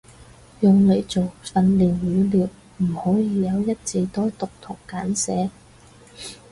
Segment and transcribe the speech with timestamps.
[0.61, 5.51] 用嚟做訓練語料唔可以有一字多讀同簡寫